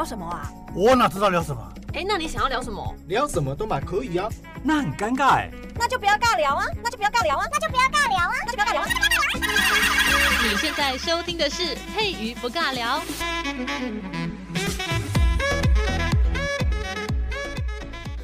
[0.00, 0.50] 聊什么啊？
[0.74, 1.62] 我哪知道聊什么？
[1.92, 2.96] 哎，那你想要聊什么？
[3.06, 4.30] 聊什么都蛮可以啊。
[4.62, 5.50] 那很尴尬哎。
[5.74, 6.64] 那就不要尬聊啊！
[6.82, 7.44] 那就不要尬聊啊！
[7.52, 8.32] 那就不要尬聊啊！
[8.46, 8.88] 那就不要尬聊啊！
[10.42, 13.02] 你现在收听的是佩瑜不尬聊。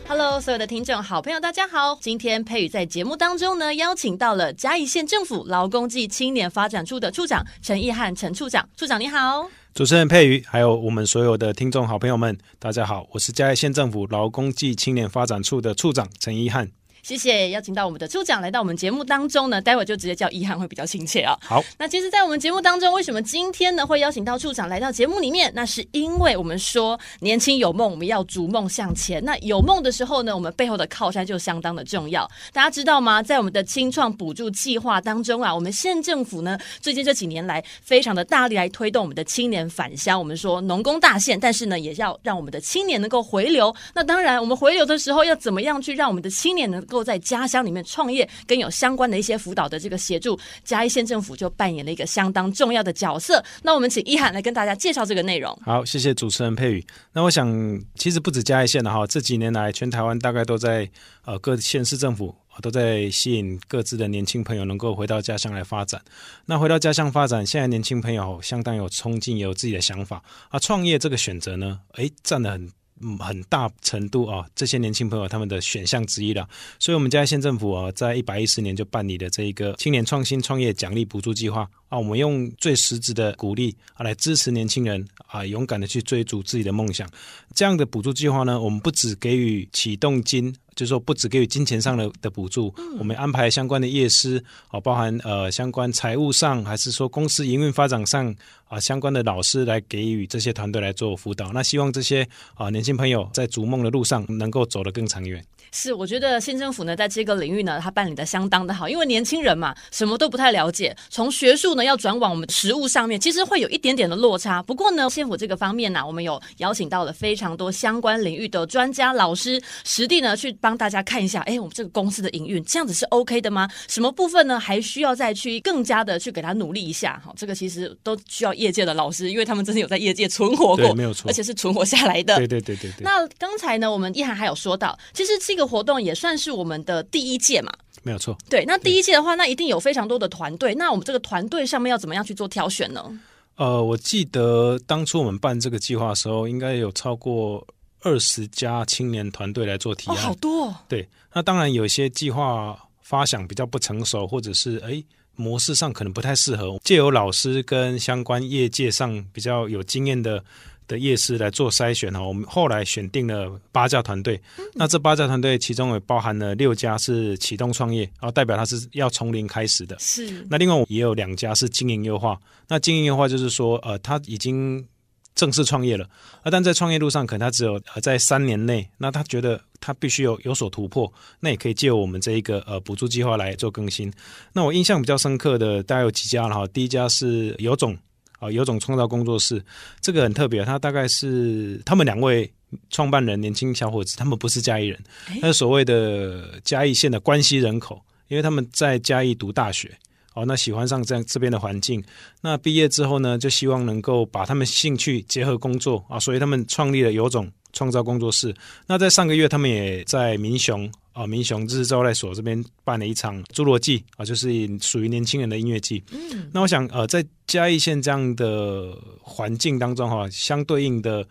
[0.09, 1.99] Hello，所有的听众好朋友，大家好。
[2.01, 8.67] 今天佩瑜在节目当中呢，邀请到了嘉义县政府劳工暨青年发展处的处长陈义汉陈处长。
[8.75, 16.71] 处长你好，主持人佩瑜，还有我们所有的听众好朋友们，大家好，我是嘉义县政府劳工暨青年发展处的处长陈一汉。
[17.07, 21.39] 谢谢邀请到我们的处长来到我们节目当中呢，待会就直接叫一涵会比较亲切啊。
[21.41, 25.49] 好，那其实，在我们节目当中，为什么今天呢会邀请到处长来到节目里面？
[25.55, 29.25] 那是因为我们说年轻有梦，我们要逐梦向前。
[29.25, 32.29] 那有梦的时候呢，我们背后的靠山就相当的重要。
[32.53, 33.23] 大家知道吗？
[33.23, 40.19] 在我们的青创补助计划当中啊，我们县政府呢最近这几年来非常的大力来推动我们的青年返乡。
[40.19, 43.73] 我们说农工大县，但是呢也要让我们的青年能够回流。
[43.95, 47.77] 那当然，我们回流的时候要怎么样去让我们的青年能够够在家乡里面。
[47.87, 53.43] 创业跟有相关的一些辅导的这个协助，嘉义县政府就扮演了一个相当重要的角色。
[53.63, 55.57] 那我们请一涵来跟大家介绍这个内容。
[55.65, 56.87] 好，谢谢主持人佩宇。
[57.13, 57.49] 那我想，
[57.95, 60.91] 其实不止嘉义县的哈，这几年来全台湾大概都在
[61.25, 66.03] 呃各县市政府都在吸引各自的年轻朋友能够回到家乡来发展。
[66.47, 70.59] 那回到家乡发展，现在年轻朋友相当有冲劲，也有自己的想法啊。
[70.59, 72.71] 创业这个选择呢，诶，占了很。
[73.01, 76.49] 嗯，很大程度啊，这些年轻朋友他们的选项之一了。
[76.79, 87.09] 所以，我们嘉义县政府啊，在一百一十年就办理了这一个青年创新创业奖励补助计划啊，我们用最实质的鼓励啊，来支持年轻人啊，勇敢的去追逐自己的梦想。
[87.55, 90.55] 这样的补助计划呢，我们不只给予启动金。
[90.77, 98.33] 就是说，不只给予金钱上的的补助，我们安排相关的业师，啊，包含呃相关财务上，还是说公司营运发展上
[98.69, 101.51] 啊相关的老师来给予这些团队来做辅导。
[101.53, 105.43] 那希望这些啊年轻朋友在逐梦的路上能够走得更长远。
[105.79, 114.63] 是，我觉得县政府呢，在这个领域呢，他办理的相当的好，因为年轻人嘛，什么都不太了解，从学术呢要转往我们实务上面，其实会有一点点的落差。
[114.63, 123.69] 不过呢，县府这个方面呢、啊，我们有邀请到了非常多相关领域的专家老师，实地呢去帮大家看一下，哎，我们这个公司的营运这样子是 OK 的吗？
[123.87, 127.21] 什么部分呢还需要再去更加的去给他努力一下？
[127.23, 132.35] 哈，这个其实都需要业界的老师，因为他们真的有在业界存活过，没有错，而且是存活下来的。
[132.37, 133.05] 对对对对对。
[133.05, 135.66] 那刚才呢，我们一涵还有说到，其实这个。
[135.67, 137.73] 活动也算是我们的第一届嘛，
[138.03, 138.37] 没有错。
[138.49, 140.75] 对，那第一届的话，那一定有非常多的团队。
[140.75, 143.21] 那我们这个团队上面要怎么样去做挑选呢？
[143.57, 147.67] 呃，我记得当初我们办这个计划的时候，应该有超过
[148.03, 150.75] 二十家青年团队来做提案，哦，好多。
[150.89, 155.03] 对，那当然有一些计划发想比较不成熟，或者是哎
[155.35, 160.45] 模式上可能不太适合，借由老师跟相关业界上比较有经验的。
[160.89, 164.41] 的夜市来做筛选哈，我们后来选定了八家团队。
[164.75, 169.97] 那这八家团队其中也包含了六家是启动创业，然后代表他是要从零开始的。
[169.99, 170.47] 是。
[170.49, 172.39] 那另外也有两家是经营优化。
[172.69, 174.87] 那经营优化就是说，呃，他已经
[175.35, 176.05] 正式创业了，
[176.43, 184.13] 啊但在创业路上，可能他只有呃在三年内，那他觉得他必须有有所突破，那也可以借我们这一个呃补助计划来做更新。
[184.53, 187.97] 那我印象比较深刻的大概有几家了哈，第一家是有种。
[188.39, 189.63] 啊，有种创造工作室，
[190.01, 190.65] 这个很特别。
[190.65, 192.51] 他大概是他们两位
[192.91, 194.99] 创办人，年轻小伙子，他们不是嘉义人，
[195.41, 199.97] 他是所谓的嘉义县的关西人口，因为他们在嘉义读大学，
[200.35, 202.03] 哦，那喜欢上这样这边的环境。
[202.41, 208.55] 那毕业之后呢，就希望能够把他们兴趣结合工作啊，所以他们创立了有种创造工作室。
[208.87, 210.91] 那在上个月，他们也在民雄。
[211.17, 214.49] 啊，民雄日招待所这边办了一场侏罗纪啊，就是
[214.81, 216.05] 属于年轻人的音乐季。
[216.13, 221.27] 嗯，那我想呃，在嘉义县这样的环境当中哈，相对应的。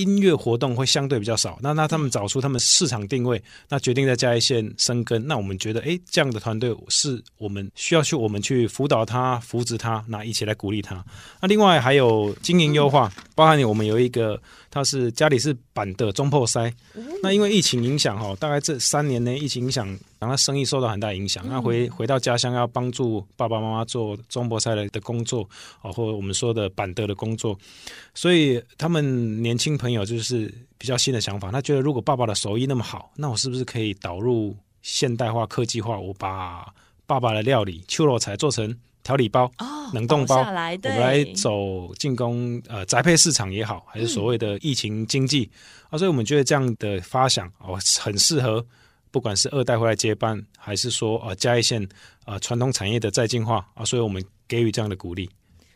[0.00, 5.26] 音乐活动会相对比较少，那那他们找出他们市场定位，那决定在嘉义县生根。
[5.26, 11.04] 那我们觉得，哎，这样的团队是我们需要去我们去辅导他、扶植他，那一起来鼓励他。
[11.40, 14.40] 那另外还有经营优化，包含我们有一个，
[14.70, 16.72] 他是家里是板的中破塞，
[17.22, 19.98] 那因为疫情影响哈，大概这三年内疫情影响。
[20.18, 25.48] 让他生意受到很大影响，那回回到家乡要帮助爸爸妈妈做中博菜的的工作，
[25.80, 27.56] 啊，或者我们说的板德的工作，
[28.14, 35.96] 所以他们年轻朋友就是比较新的想法，他觉得如果爸爸的手艺那么好，那我是不是可以导入现代化、科技化？
[35.96, 36.66] 我把
[37.06, 45.58] 爸爸的料理秋罗菜做成调理包、哦、冷冻包，我们来走进攻呃宅配市场也好，还是所谓的疫情经济、嗯、
[45.90, 48.66] 啊，所以我们觉得这样的发想哦很适合。
[49.10, 51.88] 不管是二代回来接班，还是说呃嘉义县
[52.24, 55.28] 呃传统产业的再进化啊，所以我们给予这样的鼓励。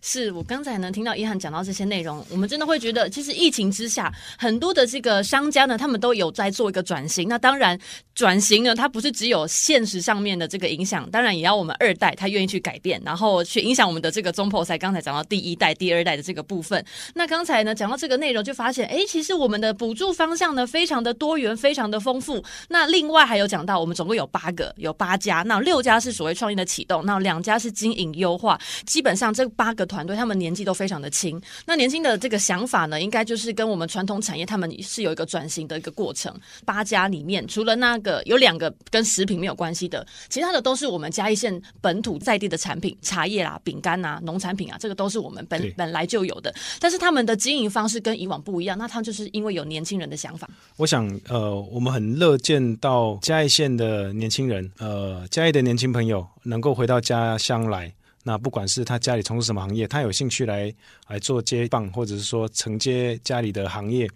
[0.02, 7.28] 是我刚才呢听到一涵讲到这些内容，我们真的会觉得，其实疫情之下，很多的这个商家呢，他们都有在做一个转型。
[7.28, 7.78] 那当然，
[8.12, 14.76] 转型呢，它不是只有现实上面的这个影响，当然也要我们二代他愿意去改变，然后去影响我们的这个中破塞。
[14.76, 16.84] 刚才讲到第一代、第二代的这个部分，
[17.14, 22.42] 那刚才呢讲到这个内容，就发现，哎，其实我们的补助方向呢，非常的多元，非常的丰富。
[22.68, 29.86] 那另外还有讲到，我们总共有八个，有八家，那六家是所谓创业的启动，那两家是经营优化，基本上这八个。
[29.92, 36.34] 团队他们年纪都非常的轻，那年轻的这个想法呢，应该就是跟我们传统产业他们是有一个转型的一个过程。
[36.64, 46.54] 八家里面，除了那个有两个跟食品没有关系的，其他的都是我们嘉义县本土在地的产品，茶叶啦、饼干啊、农产品啊，这个都是我们本本来就有的。
[46.80, 50.48] 但是他们的经营方式跟以往不一样，那他们就是因为有年轻人的想法。
[50.76, 57.92] 我想，呃，我们很乐见到嘉义县的年轻人，呃，嘉义的年轻朋友能够回到家乡来。
[58.24, 60.72] 那不管是他家里从事什么行业，他有兴趣来
[61.08, 64.08] 来做接棒，或者是说承接家里的行业。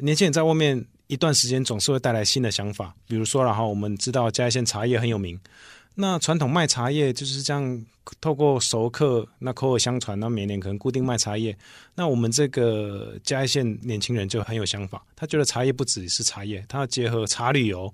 [0.00, 2.94] 年轻人在外面一段时间，总是会带来新的想法。
[3.06, 5.40] 比如说，然后我们知道嘉义县茶叶很有名，
[5.94, 7.84] 那传统卖茶叶就是这样，
[8.20, 11.56] 透过熟客，那口耳相传，那每年可能固定卖茶叶。
[11.94, 17.92] 那我们这个嘉义县年轻人就很有想法，他觉得茶叶不只是茶叶，他要结合茶旅游、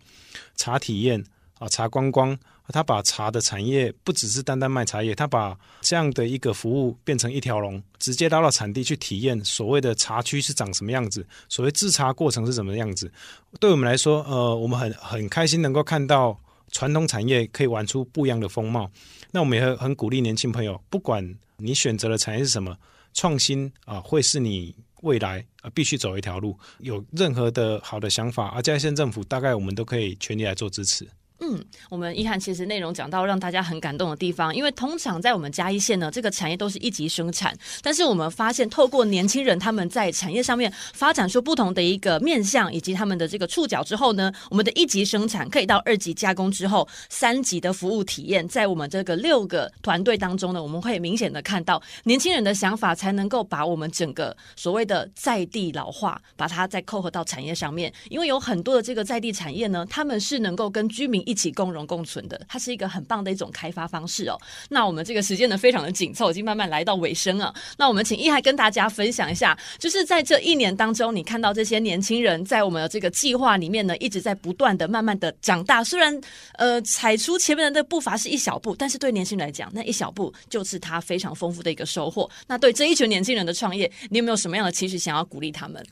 [0.57, 1.25] 茶体验
[1.59, 2.37] 啊、茶观光。
[2.69, 13.13] 他把茶的产业不只是单单卖茶叶，他把这样的一个服务变成一条龙，直接拉到产地去体验所谓的茶区是长什么样子，所谓制茶过程是什么样子。
[13.61, 16.39] 对我们来说，呃，我们很很开心能够看到
[16.73, 18.91] 传统产业可以玩出不一样的风貌。
[19.31, 22.77] 那我们也很很鼓励年轻朋友，不管你选择的产业是什么，
[23.13, 26.59] 创新啊、会是你未来啊、必须走一条路。
[26.79, 31.07] 有任何的好的想法，而嘉义县政府大概我们都可以全力来做支持。
[31.47, 64.41] 嗯，我们一看其实内容讲到让大家很感动的地方，因为通常在我们嘉义县呢，这个产业都是一级生产，但是我们发现透过年轻人他们在产业上面发展出不同的一个面向以及他们的这个触角之后呢，我们的一级生产可以到二级加工之后，三级的服务体验，在我们这个六个团队当中呢，我们会明显的看到年轻人的想法，才能够把我们整个所谓的在地老化，把它再扣合到产业上面，因为有很多的这个在地产业呢，他们是能够跟居民一一起共荣共存的，它是一个很棒的一种开发方式哦。
[64.69, 67.53] 那我们这个时间呢，非常的紧凑，已经慢慢来到尾声了。
[67.77, 75.83] 那我们请一翰跟大家分享一下，就是在这一年当中，你看到这些年轻人在我们的这个计划里面呢，一直在不断的、慢慢的长大。
[75.83, 76.17] 虽然
[76.53, 82.31] 呃，踩出前面的步伐是一小步，但是对年轻人来讲，那一小步就是他非常丰富的一个收获。
[82.47, 85.85] 那对这一群年轻人的创业，你有没有什么样的期许想要鼓励他们？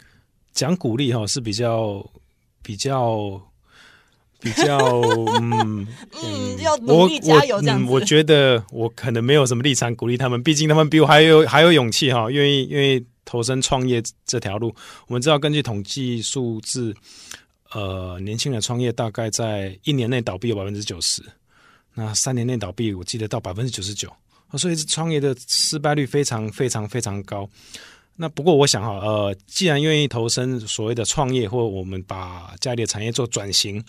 [0.53, 2.09] 讲鼓励哈，是比较
[2.63, 3.52] 比较。
[4.43, 4.77] 比较
[5.41, 5.87] 嗯
[6.23, 7.85] 嗯，要努力加油这样子。
[7.87, 14.75] 我我，嗯，我觉得我可能没有什么立场鼓励他们，毕竟他们比我还有还有勇气哈，愿意愿意投身创业这条路。
[15.07, 16.95] 我们知道，根据统计数字，
[17.73, 21.23] 呃，年轻人创业大概在一年内倒闭有百分之九十，
[21.95, 24.13] 那三年内倒闭，我记得到百分之九十九，
[24.59, 27.49] 所以创业的失败率非常非常非常高。
[28.15, 33.83] 那不过我想哈，呃，既然愿意投身所谓的创业，或我们把家里的产业做转型，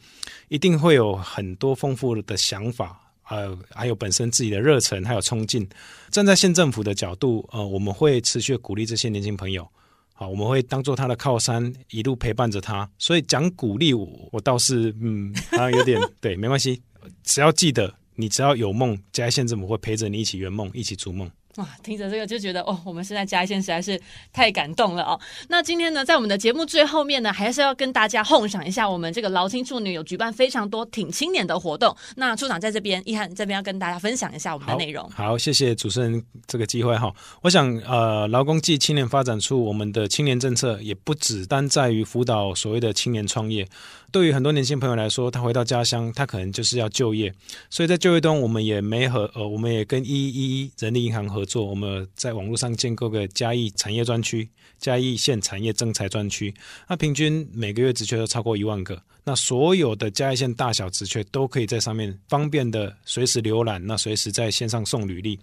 [0.47, 2.99] 一定会有很多丰富的想法，
[3.29, 5.67] 呃，还有本身自己的热忱，还有冲劲。
[6.09, 9.67] 站在县政府的角度，呃，我们会持续鼓励这些年轻朋友，
[10.13, 12.89] 好，我们会当做他的靠山，一路陪伴着他。
[12.97, 16.81] 所以讲鼓励我，我倒是嗯，好像有点 对，没关系，
[17.23, 21.29] 只要记得，你只要有梦，嘉义县政府会陪着你一起圆梦，一起逐梦。
[21.57, 23.99] 哇，听着这个就觉得哦，我们现在嘉义县实在是
[24.31, 25.19] 太感动了哦。
[25.49, 31.95] 那今天呢，在我们的节目最后面呢，还是要跟大家哄赏一下，我们这个劳青处女有举办非常多挺青年的活动。
[32.15, 35.07] 那处长在这边，一涵这边要跟大家分享一下我们的内容。
[35.11, 37.13] 好，好，谢谢主持人这个机会哈。
[37.43, 43.67] 我想呃，劳工暨青年发展处我们的青年政策也不只单在于辅导所谓的青年创业。
[44.11, 47.33] 对于很多年轻朋友来说，他回到家乡，他可能就是要就业，
[47.71, 56.53] 所以在就业端，我们也没和呃，我们也跟一一一人力银行合作，我们在网络上建构个嘉义产业专区、嘉义县产业征才专区，
[56.87, 65.39] 那平均每个月职缺都超过一万个，那所有的嘉义县大小职缺都可以在上面方便的随时浏览，那随时在线上送履历。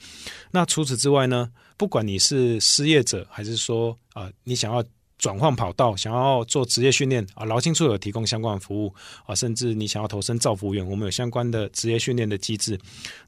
[0.50, 4.84] 那除此之外呢，不管你是失业者，还是说啊、你想要。
[5.20, 8.94] 转换跑道，想要做职业训练啊，劳青处有提供相关服务
[9.26, 12.78] 啊，甚至你想要投身造福员，我们有相关的职业训练的机制。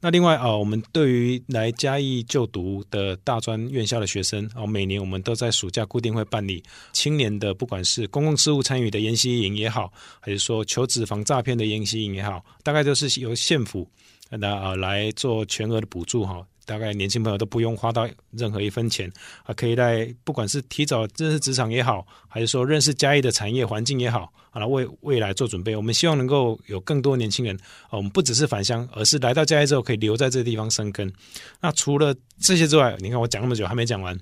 [0.01, 13.87] 那另外啊，我们对于来嘉义就读的大专院校的学生啊，每年我们都在暑假固定会办理青年的，不管是公共事务参与的研习营也好，还是说求职防诈骗的研习营也好，大概都是由县府
[14.31, 19.11] 那啊来做全额的补助哈，大概年轻朋友都不用花到任何一分钱
[19.45, 25.75] 啊，可以在不管是提早认识职场也好，还是说认识嘉义的产业环境也好，啊，为未来做准备。
[25.75, 27.57] 我们希望能够有更多年轻人，
[27.89, 31.13] 啊我们不只是返乡，而是来到嘉义之后可以留在这个地方生根。
[31.61, 34.19] 那除了这些之外，你看我讲那么久还没讲完。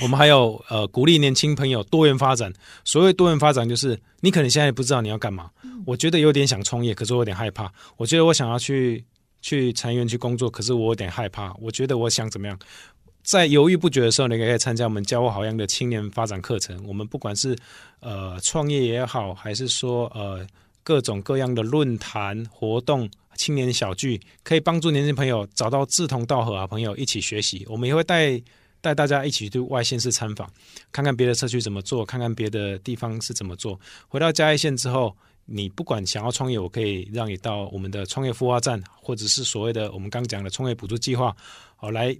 [0.00, 2.52] 我们还有呃，鼓励年轻朋友多元发展。
[2.84, 5.50] 所谓多元发展，就是你可能现在不知道你要干嘛。
[5.84, 7.70] 我觉得有点想创业，可是我有点害怕。
[7.96, 9.04] 我觉得我想要去
[9.40, 11.52] 去产业园区工作，可是我有点害怕。
[11.60, 12.58] 我觉得我想怎么样，
[13.22, 16.82] 在犹豫不决的时候，你可以参加我们教我好样的青年发展课程。
[16.86, 17.56] 我们不管是
[18.00, 20.46] 呃创业也好，还是说呃
[20.82, 27.66] 各种各样的论坛活动、青年小聚，可以帮助年轻朋友找到志同道合啊朋友一起学习。
[27.68, 28.40] 我们也会带。
[28.82, 30.50] 带大家一起去外县市参访，
[30.90, 33.78] 看看别的社区怎么做，看看别的地方是怎么做。
[34.08, 35.14] 回到嘉义县之后，
[35.52, 41.36] 你不管想要创业，我可以让你到我们的创业孵化站，或者是所谓的我们刚讲的创业补助计划，
[41.80, 42.16] 哦，来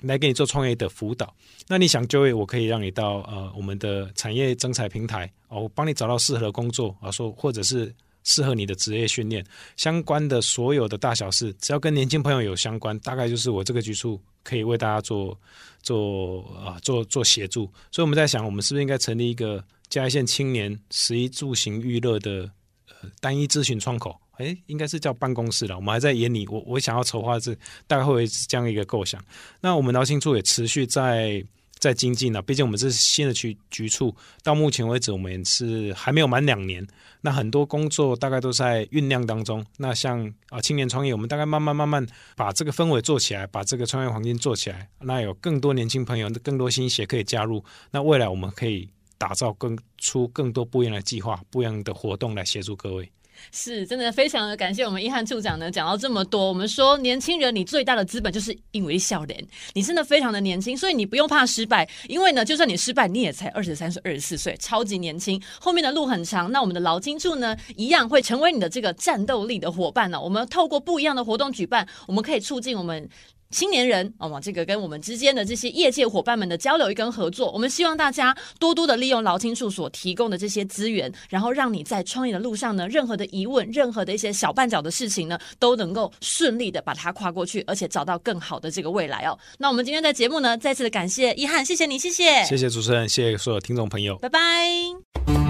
[0.00, 1.34] 来给你做创业的辅导。
[1.68, 7.94] 那你想就业，我可以让你到呃我们的产业征才平台，哦，我帮你找到适合的工作啊，说或者是。
[8.28, 9.46] 适合你的职业训练
[9.76, 15.38] 相关的所有的大小事，只要跟年轻朋友有相关，大概就是我这个局处可以为大家做
[15.80, 17.70] 做啊做做协助。
[17.92, 22.50] 所以我们在想，我们是不是应该成立一个嘉义县青年食衣住行娱乐的
[22.88, 24.20] 呃单一咨询窗口？
[24.38, 25.76] 诶，应该是叫办公室了。
[25.76, 27.54] 我们还在研拟，我我想要筹划这
[27.86, 29.22] 大概会是这样一个构想。
[29.60, 31.44] 那我们劳青处也持续在。
[31.78, 34.12] 在精进呢，毕竟我们这是新的局局处，
[34.42, 36.84] 到目前为止我们也是还没有满两年，
[37.20, 39.64] 那很多工作大概都在酝酿当中。
[39.76, 48.88] 那像啊青年创业，我们大概慢慢慢慢把这个氛围做起来，把这个创业环境做起来，那有更多年轻朋友、更多新血可以加入，那未来我们可以
[49.18, 53.10] 打造更出更多不一样的计划、不一样的活动来协助各位。
[53.52, 56.48] 是真的非常的感谢我们一翰处长呢，讲到这么多。
[56.48, 65.38] 我们说年轻人，你最大的资本就是因为笑脸，你真的非常的年轻，所以你不用怕失败，因为呢，就算你失败，你也才二十三岁、二十四岁，超级年轻。
[65.60, 70.18] 后面的路很长，那我们的劳金处呢，一样会成为你的这个战斗力的伙伴呢。
[70.18, 73.06] 我们透过不一样的活动举办，我们可以促进我们。
[73.50, 89.38] 青年人，哦，这个跟我们之间的这些业界伙伴们的交流跟合作，我们希望大家多多的利用劳青处所提供的这些资源，然后让你在创业的路上呢，任何的疑问，任何的一些小绊脚的事情呢，都能够顺利的把它跨过去，而且找到更好的这个未来哦。
[89.58, 95.45] 那我们今天的节目呢，再次的感谢一翰，谢谢你，谢谢，谢谢主持人，谢谢所有听众朋友，拜拜。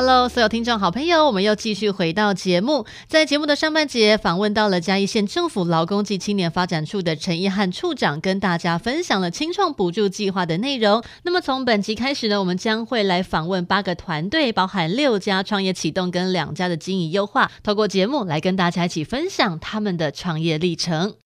[0.00, 2.86] Hello，所有听众好朋友，我们又继续回到节目。
[3.08, 11.02] 在节目的上半节，访问到了嘉义县政府劳工及青年发展处的陈一翰处长，跟大家分享了青创补助计划的内容。
[11.24, 21.16] 那么从本集开始呢，我们将会来访问八个团队，包含六家创业启动跟两家的经营优化，透过节目来跟大家一起分享他们的创业历程。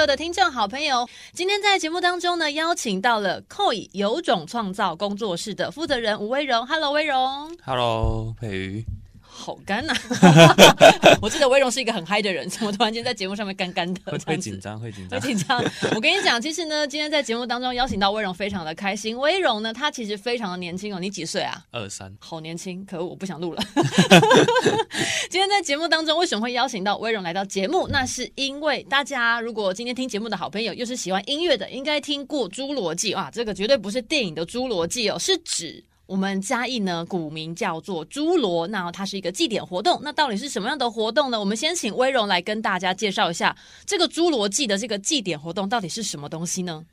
[0.00, 6.66] 所有的听众好朋友，今天在节目当中呢，邀请到了 KOI 有种创造工作室的负责人吴威荣。
[6.66, 7.54] Hello，威荣。
[7.62, 8.99] Hello，佩瑜。
[9.40, 9.94] 好干呐！
[11.22, 14.00] 我记得威荣是一个很嗨的人， 怎么突然间在节目上面干干的？
[14.12, 15.64] 会会紧张，会紧张，会紧张。
[15.96, 19.16] 我跟你讲，其实呢，今天在节目当中邀请到威荣，非常的开心。
[19.18, 21.64] 威荣呢，他其实非常的年轻哦，你几岁啊？
[21.70, 22.84] 二三，好年轻。
[22.84, 23.62] 可恶，我不想录了。
[25.30, 27.88] 今天在节目当中，为什么会邀请到威荣来到节目？
[27.88, 35.82] 那是因为大家如果今天听节目的好朋友，又是喜欢音乐的，应该听过《侏罗纪》啊，这个绝对不是电影的《侏罗纪》哦，是指。
[36.10, 40.00] 我们嘉义呢，古名叫做侏罗，那它是一个祭典活动。
[40.02, 41.38] 那到底是什么样的活动呢？
[41.38, 46.84] 我们先请威荣来跟大家介绍一下这个侏罗纪的这个祭典活动到底是什么东西呢？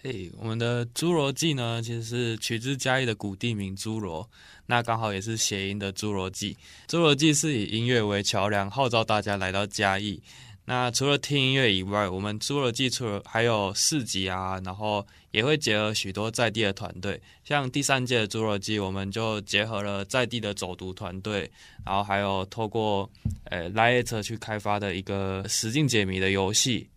[0.00, 4.26] 嘿我们的侏罗纪呢，其实是取自嘉义的古地名侏罗，
[4.64, 6.56] 那刚好也是谐音的侏罗纪。
[6.88, 10.22] 侏罗纪是以音乐为桥梁，号召大家来到嘉义。
[10.66, 21.50] 那除了听音乐以外，我们侏罗纪除了还有市集啊，然后也会结合许多在地的团队，像第三届的侏罗纪，我们就结合了在地的走读团队，
[21.84, 23.10] 然后还有透过
[23.50, 26.88] 呃 LINE@ 去开发的一个实境解谜的游戏。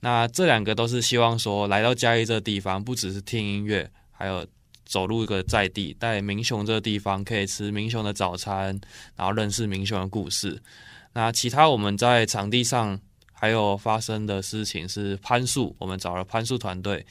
[0.00, 4.46] 那这两个都是希望说，来到嘉义这地方，不只是听音乐，还有
[4.84, 8.78] 走入一个在地，在民雄这个地方可以吃民雄的早餐，
[9.16, 10.62] 然后认识民雄的故事。
[11.14, 13.00] 那其他我们在场地上。
[13.44, 17.04] 还有发生的事情是攀树，我们找了攀树团队，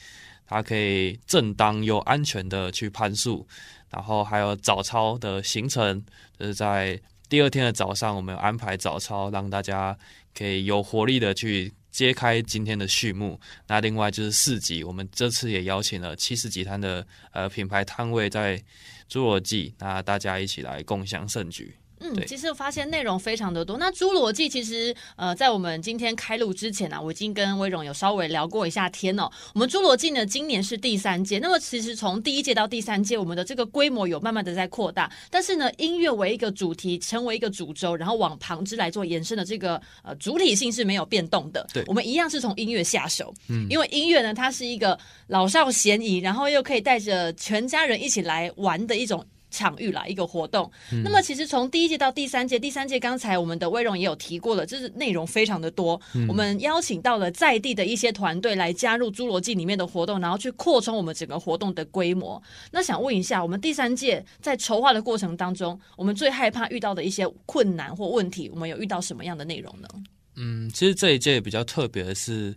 [0.44, 3.46] 他可以正当又安全的去攀树。
[3.88, 6.04] 然后还有早操的行程，
[6.36, 9.96] 就是在第二天的早上，我们有安排早操，让大家
[10.36, 13.38] 可以有活力的去揭开今天的序幕。
[13.68, 18.60] 那另外就是市集，我们这次也邀请了七十几摊的呃品牌摊位在
[19.08, 21.76] 侏罗纪，那大家一起来共享盛举。
[22.04, 23.78] 嗯，其实我发现内容非常的多。
[23.78, 29.30] 那侏罗纪其实，呃，在我们今天开录之前呢、啊，我已经跟威荣有稍微聊过一下天哦。
[29.54, 31.38] 我们侏罗纪呢，今年是第三届。
[31.38, 35.10] 那么其实从第一届到第三届，我们的这个规模有慢慢的在扩大。
[35.30, 41.66] 但是呢，音乐为一个主题，成为一个主轴，然后往旁支来做延伸的这个呃主体性是没有变动的。
[41.72, 43.32] 对，我们一样是从音乐下手。
[43.48, 49.24] 嗯，因为音乐呢，它是一个老少咸宜，然后又可以带着全家人一起来玩的一种。
[49.54, 50.68] 场域啦，一个活动。
[50.92, 56.00] 嗯、那么，其实从第一届到第三届，第三届刚才我们的威荣也有提过了，就是内容非常的多。
[56.14, 62.42] 嗯、我们邀请到了在地的一些团队来加入侏罗纪里面的活动，然后去扩充我们整个活动的规模。
[62.72, 69.88] 那想问一下，我们第三届在筹划的过程当中，我们最害怕遇到的一些困难或问题，我们有遇到什么样的内容呢？
[70.36, 72.52] 嗯，其实这一届比较特别的是，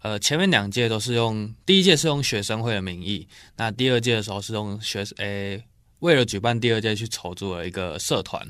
[0.00, 5.56] 呃，前面两届都是用第一届是用学生会的名义，那第二届的时候是用学诶。
[5.56, 5.64] 欸
[6.00, 8.46] 为了举办第二届去筹组了一个社团，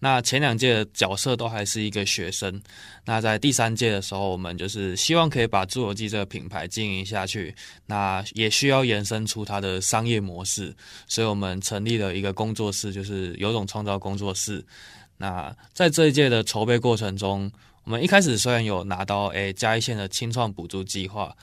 [0.00, 2.60] 那前两届的角色都还是一个学生，
[3.04, 7.54] 那在第三届的时候，我们就是希望可以把侏罗纪这个品牌经营下去，
[7.86, 10.74] 那也需要延伸出它的商业模式，
[11.06, 14.64] 所以我们成立了一个工作室，就是有种创造工作室。
[15.18, 17.50] 那在这一届的筹备过程中，
[17.84, 21.36] 我们一开始虽然有拿到诶嘉义县的青创补助计划，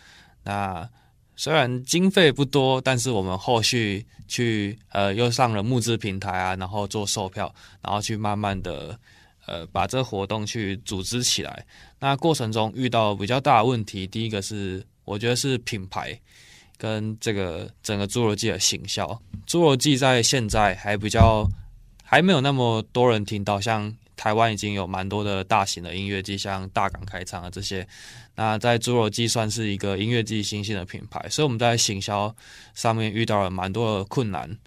[0.44, 0.90] 那。
[1.36, 8.98] 虽然经费不多，但是我们后续去呃又上了募资平台啊，然后做售票，然后去慢慢的
[9.46, 11.66] 呃把这活动去组织起来。
[12.00, 16.20] 那过程中遇到比较大的问题，第一个是我觉得是品牌
[16.78, 19.06] 跟这个整个侏罗纪的行销。
[19.48, 21.48] 侏罗纪在现在还比较
[22.04, 23.96] 还没有那么多人听到，像。
[24.18, 27.86] 台湾已经有蛮多的大型的音乐季，像大港开唱啊这些。
[28.36, 32.36] 那在侏罗纪算是一个音乐季新兴的品牌，所以我们在行销
[32.74, 34.58] 上面遇到了蛮多的困难。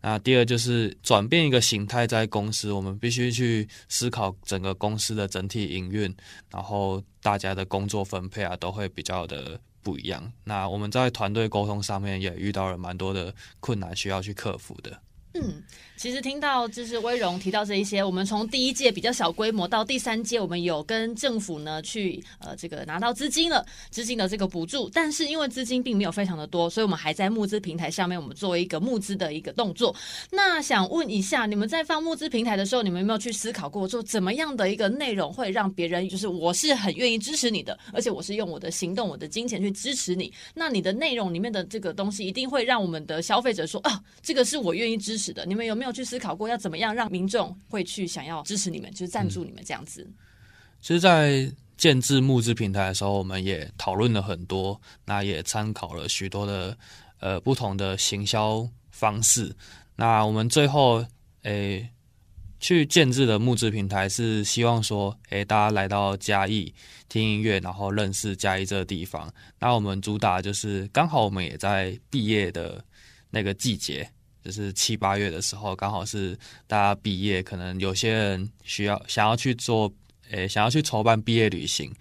[0.00, 6.14] 那第二就是转变一个形态，在公司我们必须去思考整个公司的整体营运，
[6.50, 10.32] 然后大家的工作分配啊都会比较的不一样。
[10.44, 15.02] 那我们在团队沟通上面也遇到了蛮多的困难，需要去克服的。
[15.34, 15.62] 嗯，
[15.98, 29.92] 其实听到就是威荣提到这一些，我们从第一届比较小规模到第三届，我们有跟政府呢去呃这个拿到资金了，资金的这个补助，但是因为资金并没有非常的多，所以我们还在募资平台上面，我们做一个募资的一个动作。
[30.30, 45.44] 那想问一下，你们在放募资平台的时候，你们有没有去思考过，说怎么样的一个内容会让别人就是我是很愿意支持你的，而且我是用我的行动、我的金钱去支持你，那你的内容里面的这个东西一定会让我们的消费者说啊，这个是我愿意支持的。
[45.44, 50.08] 你们有没有去思考过要怎么样让民众会去想要支持你们，就是赞助你们这样子？
[50.80, 56.76] 其实，在建制募资平台的时候，我们也讨论了很多，那也参考了许多的
[57.20, 59.54] 呃不同的行销方式。
[59.96, 61.04] 那我们最后
[61.42, 61.88] 诶
[62.60, 66.72] 去建制的募资平台是希望说，诶大家来到嘉义
[67.08, 69.32] 听音乐，然后认识嘉义这个地方。
[69.58, 72.84] 那我们主打就是刚好我们也在毕业的
[73.30, 74.08] 那个季节。
[74.44, 79.92] 就是七八月的时候，刚好是大家毕业，可能有些人需要想要去做，
[80.30, 81.92] 诶、想要去筹办毕业旅行。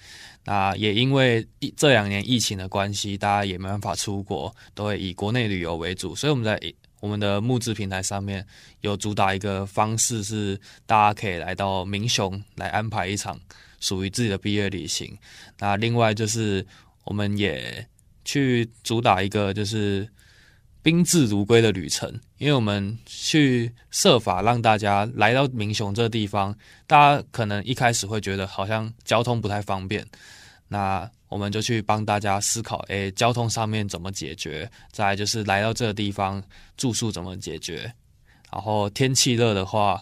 [0.45, 1.45] 那也因为
[1.75, 6.15] 这两年疫情的关系，大家也没办法出国，都会以国内旅游为主。
[6.15, 6.57] 所以我们在
[7.01, 8.45] 我们的募资平台上面
[8.79, 13.37] 有主打一个方式，是大家可以来到民雄来安排一场
[13.81, 15.17] 属于自己的毕业旅行。
[15.57, 16.65] 那另外就是
[17.03, 17.85] 我们也
[18.23, 20.07] 去主打一个就是。
[20.87, 30.07] 宾至如归的旅程，因为我们去设法让大家来到民雄这个地方，大家可能一开始会觉得好像交通不太方便，
[30.69, 34.71] 那我们就去帮大家思考，诶，交通上面怎么解决？
[34.89, 36.41] 再就是来到这个地方
[36.77, 37.93] 住宿怎么解决？
[38.49, 40.01] 然后天气热的话，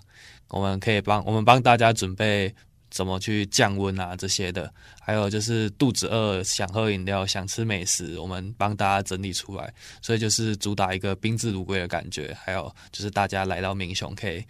[0.49, 2.53] 我们可以帮我们帮大家准备。
[2.95, 4.15] 怎么去降温啊？
[4.15, 12.34] 这些的，还有就是肚子饿想喝饮料、想吃美食，我们帮大家整理出来，所以就是主打一个宾至如归的感觉。
[12.41, 14.41] 还有就是大家来到民雄可以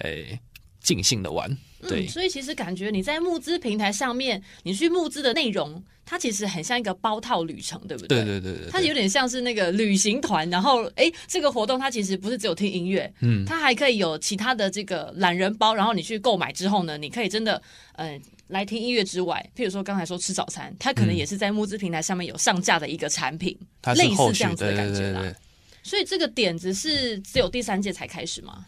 [0.00, 0.38] 诶
[0.86, 1.50] 尽兴的玩。
[1.88, 8.24] 对、嗯，所以其实感觉你在募资平台上面，你去募资的内容，它其实很像一个包套旅程，对不对？
[8.24, 10.48] 对对对对，它有点像是那个旅行团。
[10.48, 15.74] 然后，哎，这个活动它其实不是只有听音乐，嗯，它还可以有其他的这个懒人包。
[15.74, 17.60] 然后你去购买之后呢，你可以真的，
[17.96, 25.20] 嗯、呃，来听音乐之外，譬如说刚才说吃早餐，它可能也是在募资平台上面有上架的一个产品，嗯、类似这样子的感觉啦。
[25.20, 25.36] 对对对对对，
[25.82, 28.64] 所以这个点子是只有第三届才开始吗？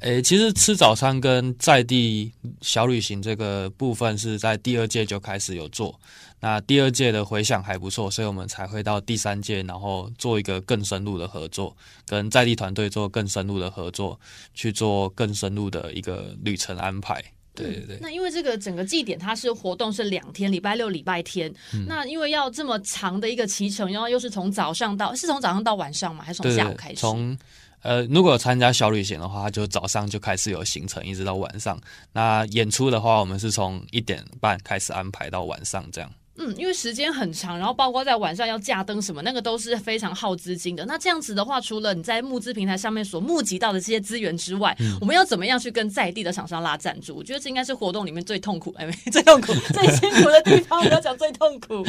[0.00, 5.98] 诶，其实吃早餐跟在地小旅行这个部分是在第二届就开始有做，
[6.38, 14.18] 那第二届的回响还不错，所以我们才会到第三届，然后做一个更深入的合作，跟在地团队做更深入的合作，
[14.54, 17.20] 去做更深入的一个旅程安排。
[17.52, 17.98] 对对对、嗯。
[18.00, 21.52] 那因为这个整个祭典它是活动是两天，礼拜六、礼拜天。
[21.74, 26.22] 嗯、那因为要这么长的一个骑程，然后又是从早上到，是从早上到晚上吗？
[26.24, 26.94] 还是从下午开始？
[26.94, 27.36] 从
[27.82, 31.80] 呃，如果参加小旅行的话，就早上就开始有行程，一直到晚上。
[32.12, 36.10] 那演出的话，我们是从一点半开始安排到晚上这样。
[36.38, 40.86] 嗯，因为时间很长，然后包括在晚上要架灯什么，那个都是非常耗资金的。
[40.86, 47.16] 那这样子的话，除了你在募资平台上面所募集到的这些资源之外，嗯、我们要怎么样去跟在地的厂商拉赞助？
[47.16, 50.80] 我觉得这应该是活动里面最痛苦，哎， 最痛苦、最辛苦的地方。
[50.80, 51.84] 我要讲最痛苦。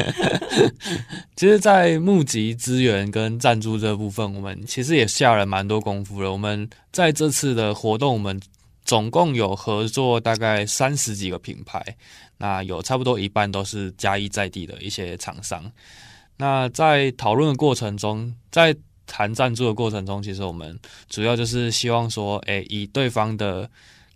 [1.36, 6.32] 其实，在募集资源跟赞助这部分，我们其实也下了蛮多功夫了。
[6.32, 8.40] 我们在这次的活动，我们
[8.90, 11.80] 总共有合作大概三十几个品牌。
[12.40, 15.72] 那有差不多一半都是嘉义在地的一些厂商。
[16.38, 18.76] 那在讨论的过程中，在
[19.06, 20.76] 谈赞助的过程中，其实我们
[21.08, 23.70] 主要就是希望说，诶，以对方的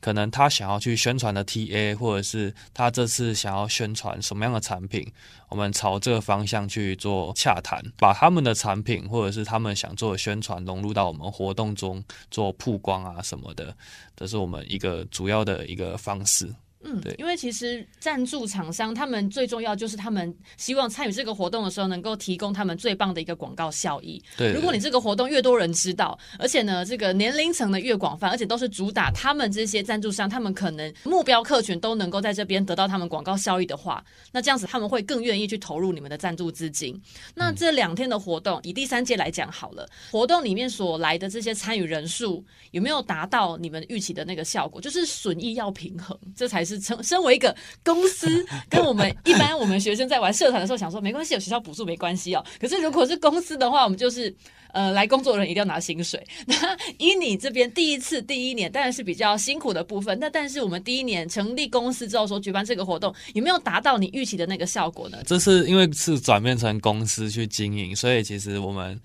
[0.03, 5.09] 可能他想要去宣传的 TA，或者是他这次想要宣传什么样的产品，
[5.47, 13.73] 我们朝这个方向去做洽谈，把他们的产品或者是他们想做的宣传融入到我们活动中做曝光啊什么的，
[14.13, 16.53] 这是我们一个主要的一个方式。
[16.83, 24.21] 嗯，对，因为其实赞助厂商他们最重要就是他们希望参与这个活动的时候，能够提供他们最棒的一个广告效益。
[24.37, 37.01] 对，如果你这个活动越多人知道，而且呢，这个年龄层的越广泛，而且都是主打他们这些赞助商，他们可能目标客群都能够在这边得到他们广告效益的话，那这样子他们会更愿意去投入你们的赞助资金。
[37.33, 44.81] 那这两天的活动，以第三届来讲好了，活动里面所来的这些参与人数有没有达到你们预期的那个效果？
[44.81, 46.72] 就是损益要平衡，这才是。
[46.79, 52.45] 成身为一个公司，跟我们一般我们学生在玩社团的时候，想说没关系，有学校补助没关系哦。
[52.59, 54.33] 可是如果是公司的话，我们就是
[54.71, 56.25] 呃来工作的人一定要拿薪水。
[56.45, 56.55] 那
[56.97, 65.17] 以你这边第一次第一年当然是比较辛苦的部分，那但是我们第一年成立公司之后，说举办这个活动，有没有达到你预期的那个效果呢？
[65.25, 68.99] 这是因为是转变成公司去经营，所以其实我们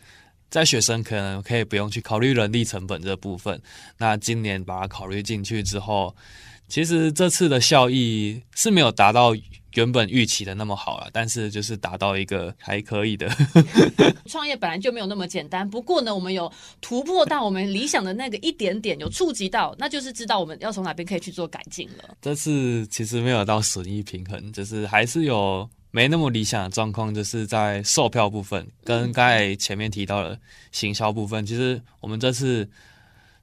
[0.50, 3.60] 在学生可能可以不用去考虑人力成本这部分。
[3.98, 6.14] 那今年把它考虑进去之后。
[6.68, 9.34] 其实这次的效益是没有达到
[9.74, 13.28] 原本预期的那么好了，但是就是达到一个还可以的。
[14.26, 16.50] 创业本来就没有那么简单，不过呢，我们有
[16.80, 22.16] 突破到我们理想的那个一点点，有触及到，那就是知道我们要从哪边可以去做改进了。
[22.20, 30.38] 这次其实没有到损益平衡，就是还是有没那么理想的状况，就是在售票部分跟刚才前面提到的
[30.72, 32.68] 行销部分，其实我们这次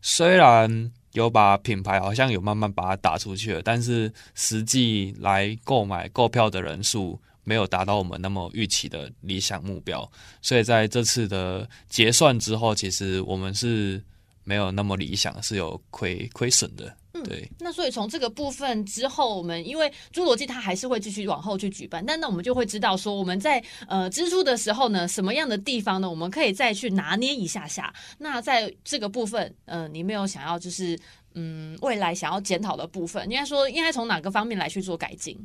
[0.02, 0.92] 虽然。
[1.16, 10.10] 有把品牌好像有慢慢把它打出去了，但是实际来购买购票的人数没有达到我们那么预期的理想目标，
[10.42, 14.04] 所以在这次的结算之后，其实我们是
[14.44, 16.96] 没有那么理想，是有亏亏损的。
[17.24, 27.94] 对、嗯，那所以从这个部分之后，我们因为侏罗纪它还是会继续往后去举办，但那我们就会知道说，我们在呃支出的时候呢，什么样的地方呢，我们可以再去拿捏一下下。
[28.18, 30.98] 那在这个部分，呃，你没有想要就是
[31.34, 35.38] 嗯未来想要检讨的部分，应该说应该从哪个方面来去做改进？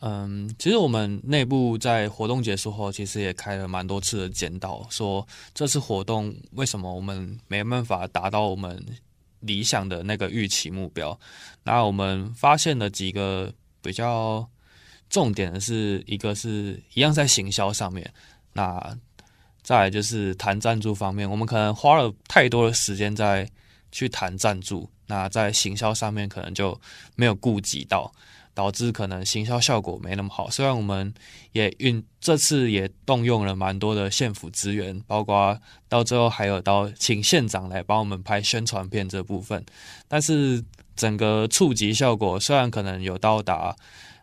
[0.00, 8.84] 嗯，其实我们内部在活动结束后，其实也开了蛮多次的检讨，说这次活动为什么我们没办法达到我们。
[9.42, 11.16] 理想的那个预期目标，
[11.62, 13.52] 那我们发现了几个
[13.82, 14.48] 比较
[15.10, 18.10] 重点的是，一个是一样在行销上面，
[18.52, 18.96] 那
[19.62, 23.48] 再就是谈赞助方面，我们可能花了太多的时间在
[23.90, 26.80] 去谈赞助，那在行销上面可能就
[27.14, 28.12] 没有顾及到。
[28.54, 30.50] 导致可能行销效果没那么好。
[30.50, 31.12] 虽然我们
[31.52, 39.64] 也运这次也动用了蛮多的县府资源，包括到最后还有到请县长来帮我们拍宣传片这部分，
[40.08, 40.62] 但是
[40.94, 43.74] 整个触及效果虽然可能有到达，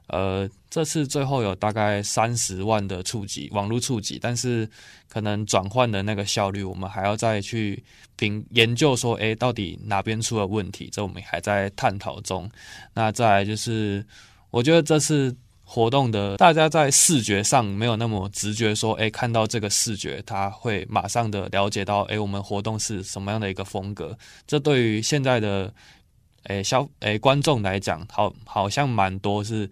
[0.10, 4.70] 呃，这次最后有大概三十万的触及网络触及，但是
[5.08, 7.84] 可能转换的那个效率，我们还要再去
[8.16, 10.90] 评研究说，诶，到底哪边出了问题？
[10.92, 12.50] 这我们还在探讨中。
[12.94, 14.06] 那再来就是。
[14.52, 24.18] 我觉得这次活动的大家在视觉上没有那么直觉，说，哎，看到这个视觉，他会马上的了解到，哎，我们活动是什么样的一个风格。
[24.48, 25.72] 这对于现在的，
[26.44, 29.70] 哎，消，哎，观众来讲，好，好像蛮多是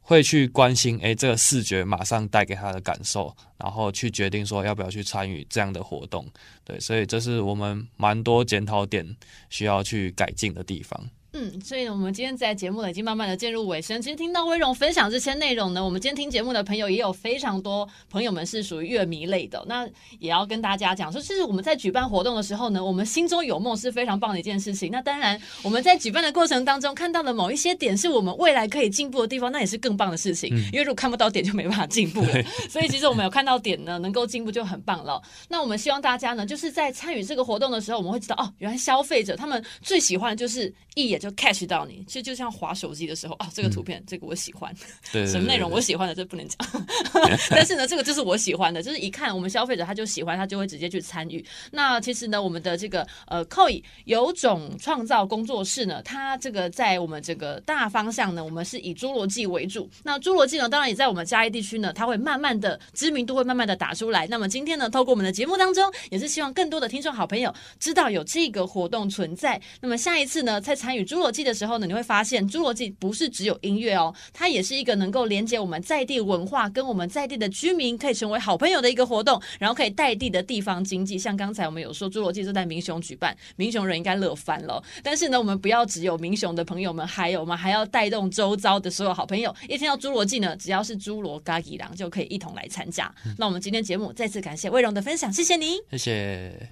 [0.00, 6.26] 会去关心，哎，这个视觉马上带给他的感受，然后去决定说要不要去参与这样的活动。
[6.64, 9.16] 对，所以这是我们蛮多检讨点
[9.48, 11.08] 需要去改进的地方。
[11.40, 14.00] 嗯，所以呢，我们今天在节目呢已经慢慢的进入尾声。
[14.02, 19.64] 其实听到威荣分享这些内容呢，我们今天听节目的朋友也有非常多朋友们是属于乐迷类的。
[19.66, 24.90] 那也要跟大家讲说，其实我们在举办活动的时候呢，我们心中有梦是非常棒的一件事情。
[24.92, 30.54] 那当然，我们在举办的过程当中看到的某一些点是我们未来可以进步的地方，那也是更棒的事情。
[30.70, 32.42] 因为如果看不到点，就没办法进步了。
[32.68, 35.22] 所以其实我们有看到点呢，能够进步就很棒了。
[35.48, 42.04] 那我们希望大家呢，就是在参与这个活动的时候，我们会知道哦，原来消费者他们最喜欢的就是一眼就 catch 到你。
[42.06, 44.74] 其实就像滑手机的时候，哦，这个图片，嗯、这个我喜欢，
[45.12, 46.58] 对，对，对， 对，什么内容我喜欢的，这不能讲。
[47.50, 51.44] 但是呢，这个就是我喜欢的，就是一看我们消费者他就喜欢，他就会直接去参与。
[51.70, 59.88] 那其实呢，我们的这个呃，Koi 有种创造工作室呢，它这个在我们这个大方向呢，我们是以侏罗纪为主。
[60.02, 64.26] 那侏罗纪呢，当然也在我们嘉义地区呢，它会慢慢的知名度会慢慢的打出来。
[64.26, 69.60] 那么今天呢，透过我们的节目当中，也是希望更多的听众好朋友知道有这个活动存在。
[69.80, 81.16] 那么下一次呢，再参与侏罗纪的时候呢，你会发现，侏罗纪不是只有音乐哦，它也是一个能够连接我们在地文化，跟我们在地的居民可以成为好朋友的一个活动，然后可以带地的地方经济。
[81.16, 84.82] 像刚才我们有说，侏罗纪是在民雄举办，民雄人应该乐翻了。
[85.02, 89.54] 但是呢，我们不要只有民雄的朋友们，还有我们还要带动周遭的所有好朋友。
[89.68, 93.12] 一听到侏罗纪呢，只要是侏罗嘎吉郎就可以一同来参加。
[93.26, 96.70] 嗯、那我们今天节目再次感谢魏荣的分享，谢谢您，谢谢。